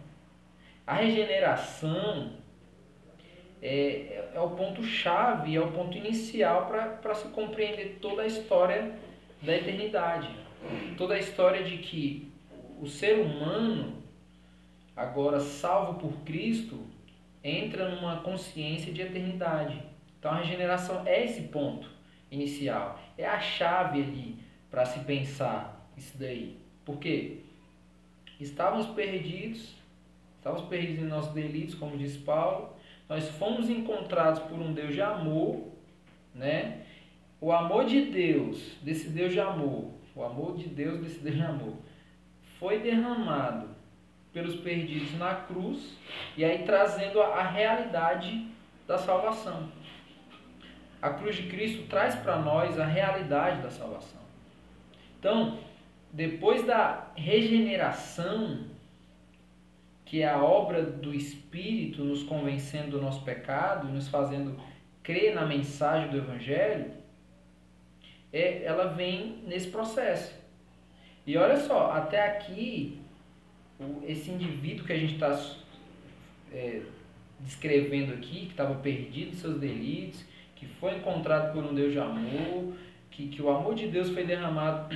A 0.86 0.94
regeneração 0.94 2.32
é, 3.62 4.30
é 4.34 4.40
o 4.40 4.52
ponto-chave, 4.52 5.54
é 5.54 5.60
o 5.60 5.70
ponto 5.74 5.98
inicial 5.98 6.68
para 7.02 7.14
se 7.14 7.28
compreender 7.28 7.98
toda 8.02 8.22
a 8.22 8.26
história 8.26 8.94
da 9.42 9.54
eternidade. 9.54 10.30
Toda 10.98 11.16
a 11.16 11.20
história 11.20 11.62
de 11.66 11.80
que 11.80 12.32
o 12.80 12.88
ser 12.88 13.20
humano, 13.20 14.02
agora 14.96 15.42
salvo 15.42 16.00
por 16.00 16.14
Cristo, 16.24 16.80
entra 17.44 17.90
numa 17.90 18.22
consciência 18.22 18.94
de 18.94 19.02
eternidade. 19.02 19.84
Então 20.18 20.32
a 20.32 20.38
regeneração 20.38 21.06
é 21.06 21.26
esse 21.26 21.42
ponto 21.42 21.90
inicial, 22.32 22.98
é 23.18 23.26
a 23.26 23.42
chave 23.42 24.02
ali 24.02 24.38
para 24.72 24.86
se 24.86 25.02
pensar 25.02 25.92
isso 25.98 26.18
daí. 26.18 26.58
Por 26.86 26.98
quê? 26.98 27.42
Estávamos 28.40 28.88
perdidos, 28.88 29.76
estávamos 30.38 30.68
perdidos 30.68 31.04
em 31.04 31.08
nossos 31.08 31.34
delitos, 31.34 31.76
como 31.76 31.98
diz 31.98 32.16
Paulo, 32.18 32.76
nós 33.10 33.28
fomos 33.30 33.70
encontrados 33.70 34.40
por 34.42 34.60
um 34.60 34.74
Deus 34.74 34.94
de 34.94 35.02
amor, 35.02 35.72
né? 36.36 36.84
O 37.40 37.52
amor 37.52 37.86
de 37.86 38.02
Deus, 38.06 38.78
desse 38.82 39.10
Deus 39.10 39.32
de 39.32 39.40
amor, 39.40 39.92
o 40.16 40.24
amor 40.24 40.58
de 40.58 40.68
Deus 40.68 41.00
desse 41.02 41.20
Deus 41.20 41.36
de 41.36 41.42
amor, 41.42 41.74
foi 42.60 42.80
derramado 42.80 43.70
pelos 44.34 44.56
perdidos 44.56 45.18
na 45.18 45.34
cruz 45.34 45.96
e 46.36 46.44
aí 46.44 46.64
trazendo 46.64 47.22
a, 47.22 47.44
realidade 47.44 48.48
da 48.88 48.98
salvação. 48.98 49.72
A 51.02 51.12
cruz 51.12 51.36
de 51.36 51.44
Cristo 51.44 51.88
traz 51.88 52.16
para 52.16 52.38
nós 52.38 52.80
a 52.80 52.86
realidade 52.86 53.62
da 53.62 53.70
salvação. 53.70 54.22
Então, 55.20 55.60
depois 56.12 56.66
da 56.66 57.12
regeneração, 57.16 58.66
que 60.06 60.22
é 60.22 60.30
a 60.30 60.42
obra 60.42 60.84
do 60.84 61.14
Espírito 61.14 62.04
nos 62.04 62.24
convencendo 62.24 62.92
do 62.92 63.02
nosso 63.02 63.24
pecado, 63.24 63.88
nos 63.88 64.08
fazendo 64.08 64.60
crer 65.04 65.36
na 65.36 65.46
mensagem 65.46 66.10
do 66.10 66.18
Evangelho, 66.18 66.92
é, 68.32 68.64
ela 68.64 68.88
vem 68.88 69.44
nesse 69.46 69.70
processo. 69.70 70.34
E 71.26 71.38
olha 71.38 71.58
só, 71.58 71.92
até 71.92 72.26
aqui, 72.26 73.00
esse 74.08 74.32
indivíduo 74.32 74.86
que 74.86 74.94
a 74.94 74.98
gente 74.98 75.16
está 75.16 75.38
é, 76.54 76.82
descrevendo 77.40 78.14
aqui, 78.14 78.46
que 78.46 78.52
estava 78.52 78.76
perdido 78.76 79.32
em 79.32 79.36
seus 79.36 79.60
delitos, 79.60 80.24
que 80.56 80.66
foi 80.66 80.96
encontrado 80.96 81.54
por 81.54 81.64
um 81.64 81.74
Deus 81.74 81.92
de 81.92 82.00
amor, 82.00 82.74
que, 83.12 83.28
que 83.28 83.42
o 83.42 83.50
amor 83.50 83.76
de 83.76 83.88
Deus 83.88 84.10
foi 84.10 84.26
derramado 84.26 84.94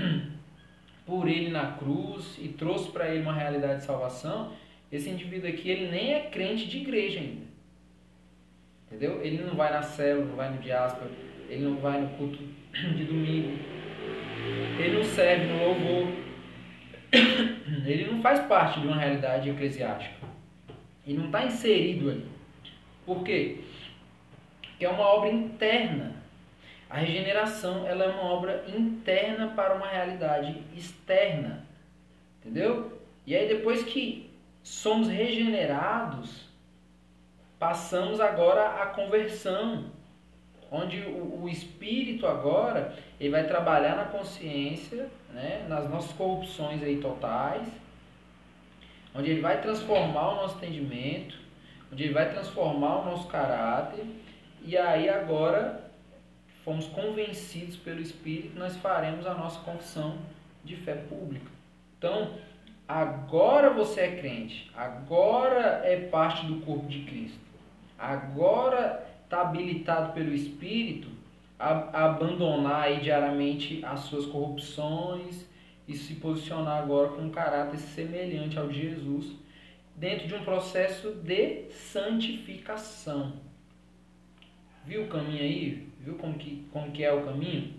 por 1.12 1.28
ele 1.28 1.50
na 1.50 1.74
cruz 1.74 2.38
e 2.41 2.47
trouxe 2.47 2.89
para 2.89 3.10
ele 3.10 3.24
uma 3.24 3.34
realidade 3.34 3.80
de 3.80 3.86
salvação, 3.86 4.54
esse 4.89 5.10
indivíduo 5.10 5.50
aqui, 5.50 5.69
ele 5.69 5.91
nem 5.91 6.13
é 6.13 6.21
crente 6.21 6.65
de 6.69 6.78
igreja 6.78 7.19
ainda. 7.19 7.47
Entendeu? 8.88 9.21
Ele 9.21 9.43
não 9.43 9.54
vai 9.54 9.74
na 9.74 9.82
célula, 9.82 10.26
não 10.26 10.36
vai 10.38 10.50
no 10.52 10.62
diáspora, 10.62 11.12
ele 11.50 11.65
não 11.65 11.76
vai 11.82 12.00
no 12.00 12.08
culto 12.12 12.39
de 12.95 13.04
domingo. 13.04 13.60
Ele 14.80 14.95
não 14.95 15.04
serve 15.04 15.47
no 15.47 15.65
louvor. 15.65 16.08
Ele 17.86 18.10
não 18.10 18.21
faz 18.21 18.39
parte 18.47 18.80
de 18.80 18.88
uma 18.88 18.95
realidade 18.95 19.50
eclesiástica. 19.50 20.15
Ele 21.06 21.17
não 21.17 21.26
está 21.26 21.43
inserido 21.45 22.10
ali. 22.10 22.26
Por 23.06 23.21
quê? 23.24 23.60
Porque 24.62 24.86
é 24.86 24.89
uma 24.89 25.04
obra 25.04 25.30
interna. 25.30 26.21
A 26.92 26.98
regeneração 26.98 27.88
ela 27.88 28.04
é 28.04 28.10
uma 28.10 28.24
obra 28.24 28.66
interna 28.68 29.48
para 29.56 29.76
uma 29.76 29.88
realidade 29.88 30.62
externa. 30.76 31.66
Entendeu? 32.40 33.00
E 33.26 33.34
aí 33.34 33.48
depois 33.48 33.82
que 33.84 34.30
somos 34.62 35.08
regenerados, 35.08 36.50
passamos 37.58 38.20
agora 38.20 38.82
à 38.82 38.88
conversão, 38.88 39.86
onde 40.70 41.00
o, 41.04 41.44
o 41.44 41.50
Espírito 41.50 42.28
agora 42.28 42.94
ele 43.18 43.30
vai 43.30 43.48
trabalhar 43.48 43.96
na 43.96 44.06
consciência, 44.06 45.08
né, 45.30 45.66
nas 45.70 45.90
nossas 45.90 46.12
corrupções 46.12 46.84
aí 46.84 46.98
totais, 46.98 47.70
onde 49.16 49.32
ele 49.32 49.40
vai 49.40 49.62
transformar 49.62 50.32
o 50.32 50.36
nosso 50.36 50.58
entendimento, 50.58 51.38
onde 51.90 52.04
ele 52.04 52.14
vai 52.14 52.30
transformar 52.34 53.00
o 53.00 53.06
nosso 53.06 53.30
caráter, 53.30 54.04
e 54.62 54.78
aí 54.78 55.08
agora 55.08 55.91
fomos 56.63 56.88
convencidos 56.88 57.76
pelo 57.78 58.02
Espírito, 58.02 58.58
nós 58.58 58.76
faremos 58.78 59.26
a 59.26 59.34
nossa 59.34 59.60
confissão 59.62 60.17
de 60.63 60.76
fé 60.76 60.95
pública. 60.95 61.50
Então, 61.97 62.32
Agora 62.91 63.69
você 63.69 64.02
é 64.02 64.15
crente, 64.17 64.69
agora 64.76 65.82
é 65.86 65.95
parte 66.10 66.45
do 66.45 66.60
corpo 66.65 66.88
de 66.88 67.04
Cristo, 67.04 67.39
agora 67.97 69.08
está 69.24 69.43
habilitado 69.43 70.12
pelo 70.12 70.34
Espírito 70.34 71.08
a, 71.58 72.08
abandonar 72.08 73.00
diariamente 73.00 73.80
as 73.86 74.02
suas 74.02 74.26
corrupções 74.26 75.47
e 75.88 75.95
se 75.95 76.15
posicionar 76.15 76.84
agora 76.84 77.08
com 77.13 77.21
um 77.21 77.30
caráter 77.30 77.78
semelhante 77.78 78.60
ao 78.60 78.67
de 78.67 78.82
Jesus, 78.82 79.38
dentro 79.95 80.28
de 80.28 80.36
um 80.36 80.43
processo 80.43 81.12
de 81.12 81.69
santificação. 81.71 83.32
Viu 84.84 85.06
o 85.06 85.08
caminho 85.08 85.43
aí? 85.43 85.91
Viu 86.04 86.16
como 86.16 86.34
que, 86.34 86.68
como 86.72 86.92
que 86.92 87.04
é 87.04 87.14
o 87.14 87.24
caminho? 87.24 87.76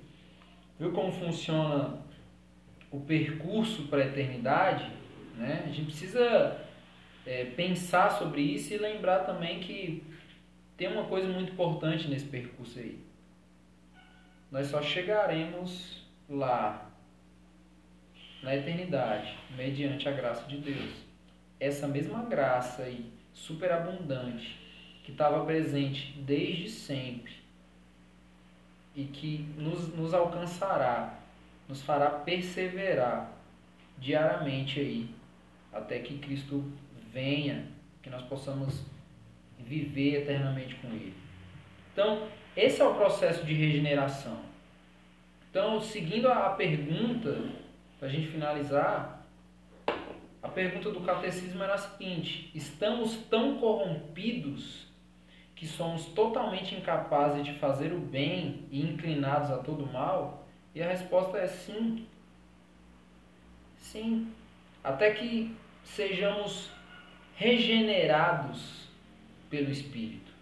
Viu 0.79 0.93
como 0.93 1.11
funciona 1.11 1.99
o 2.91 3.01
percurso 3.01 3.89
para 3.89 4.03
a 4.03 4.07
eternidade? 4.07 4.89
Né? 5.37 5.65
A 5.67 5.69
gente 5.69 5.87
precisa 5.87 6.65
é, 7.27 7.47
pensar 7.47 8.11
sobre 8.11 8.41
isso 8.41 8.73
e 8.73 8.79
lembrar 8.79 9.21
também 9.21 9.59
que 9.59 10.05
tem 10.77 10.87
uma 10.89 11.05
coisa 11.05 11.27
muito 11.29 11.53
importante 11.53 12.09
nesse 12.09 12.27
percurso 12.27 12.79
aí. 12.79 12.99
Nós 14.53 14.69
só 14.69 14.81
chegaremos 14.81 16.07
lá 16.29 16.91
na 18.41 18.55
eternidade, 18.55 19.37
mediante 19.57 20.09
a 20.09 20.13
graça 20.13 20.47
de 20.47 20.59
Deus. 20.59 20.93
Essa 21.59 21.89
mesma 21.89 22.25
graça 22.25 22.83
aí, 22.83 23.13
superabundante, 23.33 24.61
que 25.05 25.11
estava 25.11 25.45
presente 25.45 26.13
desde 26.21 26.69
sempre 26.69 27.42
e 28.95 29.05
que 29.05 29.39
nos, 29.57 29.89
nos 29.95 30.15
alcançará, 30.15 31.19
nos 31.69 31.83
fará 31.83 32.11
perseverar 32.11 33.33
diariamente 33.99 34.81
aí 34.81 35.09
até 35.73 35.99
que 36.01 36.19
Cristo 36.19 36.71
venha, 37.13 37.67
que 38.03 38.11
nós 38.11 38.23
possamos 38.23 38.85
viver 39.59 40.23
eternamente 40.23 40.75
com 40.77 40.89
Ele. 40.89 41.15
Então, 41.93 42.29
esse 42.57 42.81
é 42.81 42.85
o 42.85 42.95
processo 42.95 43.45
de 43.45 43.55
regeneração. 43.55 44.39
Então, 45.51 45.81
seguindo 45.81 46.29
a 46.29 46.51
pergunta, 46.51 47.51
para 47.99 48.09
a 48.09 48.11
gente 48.11 48.29
finalizar, 48.29 49.27
a 50.43 50.49
pergunta 50.49 50.91
do 50.91 51.01
catecismo 51.01 51.63
era 51.63 51.75
a 51.75 51.79
seguinte: 51.79 52.51
estamos 52.55 53.17
tão 53.31 53.59
corrompidos 53.59 54.87
que 55.63 55.69
somos 55.69 56.07
totalmente 56.07 56.75
incapazes 56.75 57.45
de 57.45 57.53
fazer 57.53 57.93
o 57.93 58.01
bem 58.01 58.67
e 58.69 58.83
inclinados 58.83 59.49
a 59.49 59.59
todo 59.59 59.87
mal? 59.87 60.45
E 60.75 60.83
a 60.83 60.89
resposta 60.89 61.39
é 61.39 61.47
sim. 61.47 62.05
Sim. 63.77 64.33
Até 64.83 65.13
que 65.13 65.57
sejamos 65.85 66.69
regenerados 67.37 68.89
pelo 69.49 69.71
Espírito, 69.71 70.33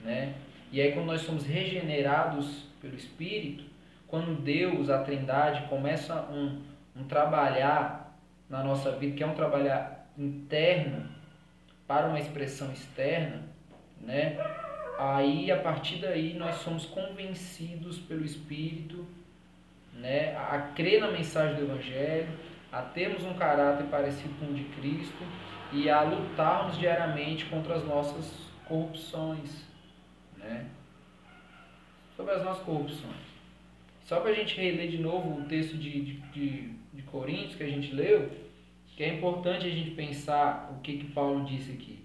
né? 0.00 0.34
E 0.72 0.80
aí 0.80 0.90
quando 0.94 1.06
nós 1.06 1.20
somos 1.20 1.46
regenerados 1.46 2.64
pelo 2.80 2.96
Espírito, 2.96 3.62
quando 4.08 4.42
Deus, 4.42 4.90
a 4.90 5.04
Trindade, 5.04 5.68
começa 5.68 6.22
um, 6.22 6.60
um 6.96 7.04
trabalhar 7.04 8.18
na 8.48 8.64
nossa 8.64 8.90
vida, 8.90 9.16
que 9.16 9.22
é 9.22 9.26
um 9.28 9.34
trabalhar 9.36 10.10
interno 10.18 11.08
para 11.86 12.08
uma 12.08 12.18
expressão 12.18 12.72
externa, 12.72 13.49
né? 14.00 14.36
Aí 14.98 15.50
a 15.50 15.56
partir 15.56 15.96
daí 15.96 16.34
nós 16.34 16.56
somos 16.56 16.84
convencidos 16.86 17.98
pelo 17.98 18.24
Espírito, 18.24 19.06
né, 19.94 20.36
a 20.36 20.58
crer 20.74 21.00
na 21.00 21.10
mensagem 21.10 21.56
do 21.56 21.62
Evangelho, 21.62 22.28
a 22.70 22.82
termos 22.82 23.24
um 23.24 23.34
caráter 23.34 23.86
parecido 23.86 24.34
com 24.38 24.46
o 24.46 24.54
de 24.54 24.64
Cristo 24.64 25.24
e 25.72 25.88
a 25.88 26.02
lutarmos 26.02 26.78
diariamente 26.78 27.46
contra 27.46 27.74
as 27.74 27.84
nossas 27.84 28.46
corrupções, 28.66 29.64
né? 30.36 30.66
Sobre 32.16 32.34
as 32.34 32.44
nossas 32.44 32.62
corrupções. 32.64 33.30
Só 34.04 34.20
para 34.20 34.30
a 34.30 34.34
gente 34.34 34.60
reler 34.60 34.90
de 34.90 34.98
novo 34.98 35.40
o 35.40 35.44
texto 35.44 35.76
de, 35.76 36.00
de, 36.00 36.14
de, 36.32 36.74
de 36.92 37.02
Coríntios 37.02 37.56
que 37.56 37.62
a 37.62 37.68
gente 37.68 37.94
leu, 37.94 38.30
que 38.96 39.02
é 39.02 39.14
importante 39.14 39.66
a 39.66 39.70
gente 39.70 39.92
pensar 39.92 40.70
o 40.76 40.80
que, 40.80 40.98
que 40.98 41.12
Paulo 41.12 41.44
disse 41.44 41.72
aqui. 41.72 41.99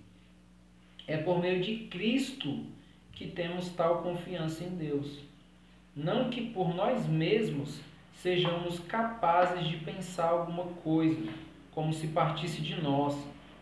É 1.07 1.17
por 1.17 1.39
meio 1.39 1.61
de 1.61 1.87
Cristo 1.87 2.65
que 3.11 3.27
temos 3.27 3.69
tal 3.69 4.01
confiança 4.01 4.63
em 4.63 4.75
Deus. 4.75 5.23
Não 5.95 6.29
que 6.29 6.41
por 6.49 6.75
nós 6.75 7.07
mesmos 7.07 7.79
sejamos 8.21 8.79
capazes 8.79 9.67
de 9.67 9.77
pensar 9.77 10.29
alguma 10.29 10.65
coisa, 10.83 11.31
como 11.71 11.93
se 11.93 12.07
partisse 12.07 12.61
de 12.61 12.81
nós. 12.81 13.15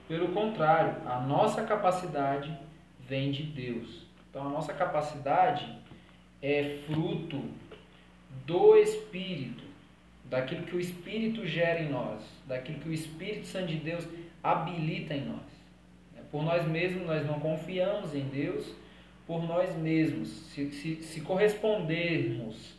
Pelo 0.07 0.29
contrário, 0.29 0.95
a 1.07 1.19
nossa 1.19 1.63
capacidade 1.63 2.57
vem 2.99 3.31
de 3.31 3.43
Deus. 3.43 4.05
Então, 4.29 4.47
a 4.47 4.49
nossa 4.49 4.73
capacidade 4.73 5.67
é 6.41 6.79
fruto 6.87 7.41
do 8.45 8.75
Espírito, 8.77 9.63
daquilo 10.25 10.63
que 10.63 10.75
o 10.75 10.79
Espírito 10.79 11.45
gera 11.45 11.81
em 11.81 11.89
nós, 11.89 12.21
daquilo 12.47 12.79
que 12.79 12.89
o 12.89 12.93
Espírito 12.93 13.45
Santo 13.45 13.67
de 13.67 13.77
Deus 13.77 14.07
habilita 14.41 15.13
em 15.13 15.25
nós. 15.25 15.62
Por 16.33 16.41
nós 16.41 16.67
mesmos, 16.67 17.05
nós 17.05 17.23
não 17.27 17.39
confiamos 17.39 18.15
em 18.15 18.23
Deus, 18.23 18.73
por 19.27 19.43
nós 19.43 19.77
mesmos, 19.77 20.27
se, 20.29 20.71
se, 20.71 21.03
se 21.03 21.21
correspondermos 21.21 22.73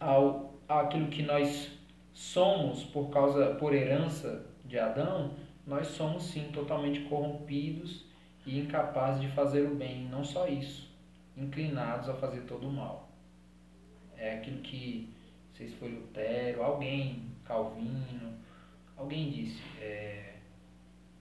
ao 0.00 0.52
aquilo 0.68 1.06
que 1.06 1.22
nós 1.22 1.70
somos 2.12 2.82
por 2.82 3.08
causa 3.08 3.54
por 3.54 3.72
herança 3.72 4.44
de 4.64 4.80
Adão, 4.80 5.30
nós 5.64 5.86
somos 5.86 6.24
sim 6.24 6.50
totalmente 6.52 7.02
corrompidos 7.02 8.04
e 8.44 8.58
incapazes 8.58 9.20
de 9.20 9.28
fazer 9.28 9.62
o 9.62 9.76
bem, 9.76 10.08
não 10.08 10.24
só 10.24 10.48
isso, 10.48 10.92
inclinados 11.36 12.08
a 12.08 12.14
fazer 12.14 12.40
todo 12.48 12.66
o 12.66 12.72
mal. 12.72 13.08
É 14.18 14.38
aquilo 14.38 14.60
que, 14.62 15.08
não 15.50 15.54
sei 15.54 15.68
se 15.68 15.76
foi 15.76 15.90
Lutero, 15.90 16.64
alguém, 16.64 17.30
Calvino, 17.44 18.34
alguém 18.96 19.30
disse, 19.30 19.62
é, 19.80 20.34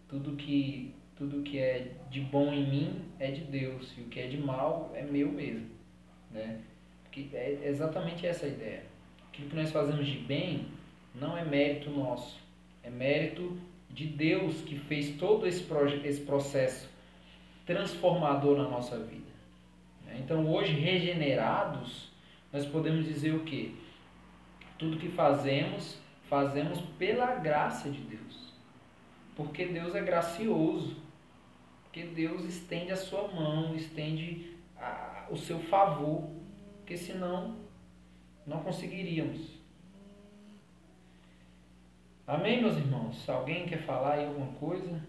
tudo 0.09 0.35
que 0.35 0.95
tudo 1.17 1.43
que 1.43 1.57
é 1.57 1.91
de 2.09 2.21
bom 2.21 2.51
em 2.51 2.69
mim 2.69 3.01
é 3.19 3.31
de 3.31 3.41
Deus 3.41 3.93
e 3.97 4.01
o 4.01 4.05
que 4.05 4.19
é 4.19 4.27
de 4.27 4.37
mal 4.37 4.91
é 4.93 5.01
meu 5.01 5.31
mesmo, 5.31 5.69
né? 6.31 6.59
Porque 7.03 7.29
é 7.33 7.61
exatamente 7.65 8.27
essa 8.27 8.45
a 8.45 8.49
ideia. 8.49 8.83
Aquilo 9.29 9.49
que 9.49 9.55
nós 9.55 9.71
fazemos 9.71 10.05
de 10.05 10.17
bem 10.17 10.67
não 11.13 11.37
é 11.37 11.45
mérito 11.45 11.89
nosso, 11.89 12.37
é 12.83 12.89
mérito 12.89 13.57
de 13.89 14.05
Deus 14.05 14.61
que 14.61 14.77
fez 14.77 15.15
todo 15.17 15.47
esse, 15.47 15.65
esse 16.03 16.21
processo 16.21 16.89
transformador 17.65 18.57
na 18.57 18.67
nossa 18.67 18.99
vida. 18.99 19.31
Né? 20.05 20.17
Então, 20.19 20.47
hoje, 20.47 20.73
regenerados, 20.73 22.11
nós 22.51 22.65
podemos 22.65 23.05
dizer 23.05 23.33
o 23.33 23.43
quê? 23.43 23.71
Tudo 24.77 24.97
que 24.97 25.09
fazemos, 25.09 25.97
fazemos 26.29 26.79
pela 26.99 27.35
graça 27.35 27.89
de 27.89 28.01
Deus. 28.01 28.53
Porque 29.35 29.65
Deus 29.65 29.95
é 29.95 30.01
gracioso. 30.01 30.95
Porque 31.95 32.09
Deus 32.09 32.43
estende 32.43 32.91
a 32.91 32.97
sua 32.97 33.25
mão, 33.29 33.73
estende 33.73 34.53
a, 34.75 35.27
o 35.31 35.37
seu 35.37 35.57
favor. 35.57 36.29
Porque 36.79 36.97
senão, 36.97 37.55
não 38.45 38.59
conseguiríamos. 38.59 39.39
Amém, 42.27 42.61
meus 42.61 42.75
irmãos? 42.75 43.29
Alguém 43.29 43.65
quer 43.65 43.81
falar 43.85 44.15
aí 44.15 44.25
alguma 44.25 44.51
coisa? 44.59 45.01